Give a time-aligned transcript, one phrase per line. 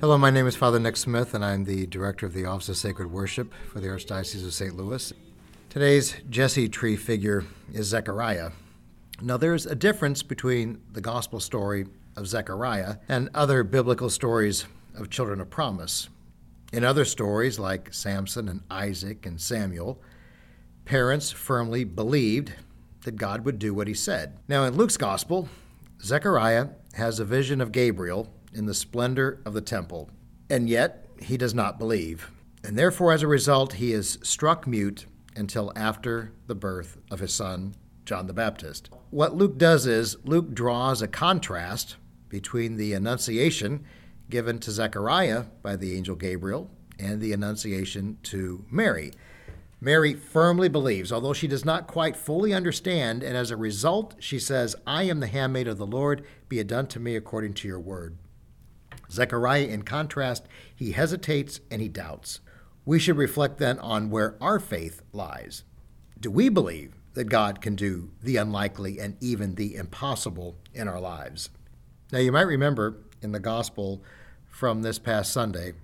[0.00, 2.76] Hello, my name is Father Nick Smith, and I'm the director of the Office of
[2.76, 4.76] Sacred Worship for the Archdiocese of St.
[4.76, 5.12] Louis.
[5.70, 8.50] Today's Jesse tree figure is Zechariah.
[9.22, 11.86] Now, there's a difference between the gospel story
[12.16, 16.08] of Zechariah and other biblical stories of children of promise.
[16.72, 20.00] In other stories like Samson and Isaac and Samuel,
[20.84, 22.52] parents firmly believed
[23.04, 24.36] that God would do what he said.
[24.48, 25.48] Now, in Luke's gospel,
[26.04, 30.10] Zechariah has a vision of Gabriel in the splendor of the temple,
[30.50, 32.30] and yet he does not believe.
[32.62, 37.32] And therefore, as a result, he is struck mute until after the birth of his
[37.32, 38.90] son, John the Baptist.
[39.08, 41.96] What Luke does is Luke draws a contrast
[42.28, 43.86] between the annunciation
[44.28, 49.12] given to Zechariah by the angel Gabriel and the annunciation to Mary.
[49.84, 54.38] Mary firmly believes, although she does not quite fully understand, and as a result, she
[54.38, 57.68] says, I am the handmaid of the Lord, be it done to me according to
[57.68, 58.16] your word.
[59.10, 62.40] Zechariah, in contrast, he hesitates and he doubts.
[62.86, 65.64] We should reflect then on where our faith lies.
[66.18, 71.00] Do we believe that God can do the unlikely and even the impossible in our
[71.00, 71.50] lives?
[72.10, 74.02] Now, you might remember in the gospel
[74.48, 75.74] from this past Sunday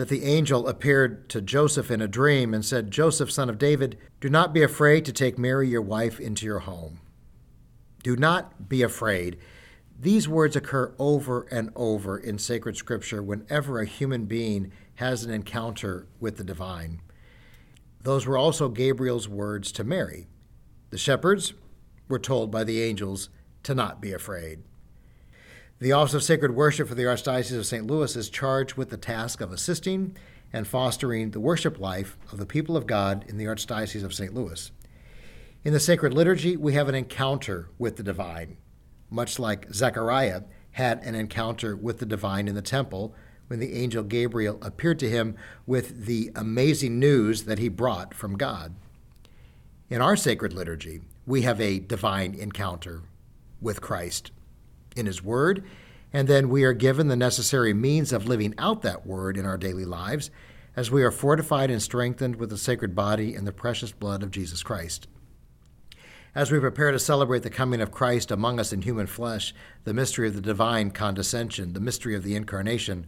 [0.00, 3.98] that the angel appeared to Joseph in a dream and said, Joseph, son of David,
[4.18, 7.00] do not be afraid to take Mary, your wife, into your home.
[8.02, 9.36] Do not be afraid.
[10.00, 15.30] These words occur over and over in sacred scripture whenever a human being has an
[15.30, 17.02] encounter with the divine.
[18.02, 20.28] Those were also Gabriel's words to Mary.
[20.88, 21.52] The shepherds
[22.08, 23.28] were told by the angels
[23.64, 24.62] to not be afraid.
[25.80, 27.86] The Office of Sacred Worship for the Archdiocese of St.
[27.86, 30.14] Louis is charged with the task of assisting
[30.52, 34.34] and fostering the worship life of the people of God in the Archdiocese of St.
[34.34, 34.70] Louis.
[35.64, 38.58] In the sacred liturgy, we have an encounter with the divine,
[39.08, 40.42] much like Zechariah
[40.72, 43.14] had an encounter with the divine in the temple
[43.46, 45.34] when the angel Gabriel appeared to him
[45.66, 48.74] with the amazing news that he brought from God.
[49.88, 53.00] In our sacred liturgy, we have a divine encounter
[53.62, 54.30] with Christ
[54.96, 55.64] in His Word,
[56.12, 59.58] and then we are given the necessary means of living out that Word in our
[59.58, 60.30] daily lives
[60.76, 64.30] as we are fortified and strengthened with the sacred body and the precious blood of
[64.30, 65.08] Jesus Christ.
[66.34, 69.52] As we prepare to celebrate the coming of Christ among us in human flesh,
[69.82, 73.06] the mystery of the divine condescension, the mystery of the incarnation,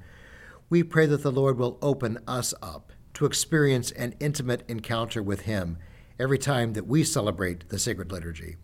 [0.69, 5.43] we pray that the Lord will open us up to experience an intimate encounter with
[5.43, 5.79] Him
[6.19, 8.57] every time that we celebrate the sacred liturgy,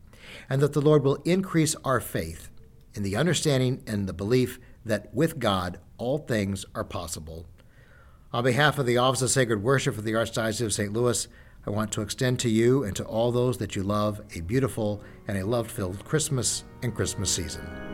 [0.51, 2.51] and that the Lord will increase our faith
[2.95, 7.47] in the understanding and the belief that with God all things are possible.
[8.33, 10.93] On behalf of the Office of Sacred Worship for the Archdiocese of St.
[10.93, 11.29] Louis,
[11.67, 15.03] I want to extend to you and to all those that you love a beautiful
[15.27, 17.88] and a love filled Christmas and Christmas season.